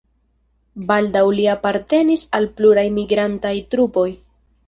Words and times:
Baldaŭ 0.91 1.21
li 1.39 1.43
apartenis 1.53 2.23
al 2.39 2.49
pluraj 2.61 2.87
migrantaj 2.97 3.55
trupoj. 3.75 4.09